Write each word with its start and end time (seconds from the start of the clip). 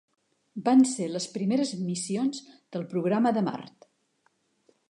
Van 0.69 0.79
ser 0.91 1.09
les 1.15 1.27
primeres 1.35 1.75
missions 1.83 2.41
del 2.77 2.89
programa 2.95 3.37
de 3.39 3.45
Mart. 3.51 3.91